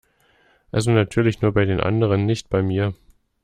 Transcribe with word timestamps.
Also 0.71 0.89
natürlich 0.89 1.43
nur 1.43 1.51
bei 1.53 1.63
den 1.65 1.79
anderen, 1.79 2.25
nicht 2.25 2.49
bei 2.49 2.63
mir! 2.63 2.95